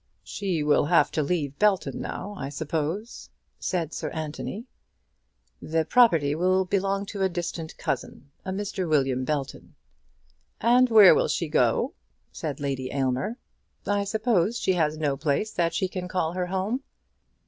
[0.23, 4.65] "She will have to leave Belton now, I suppose?" said Sir Anthony.
[5.61, 8.89] "The property will belong to a distant cousin, a Mr.
[8.89, 9.75] William Belton."
[10.59, 11.93] "And where will she go?"
[12.31, 13.37] said Lady Aylmer.
[13.85, 16.81] "I suppose she has no place that she can call her home?"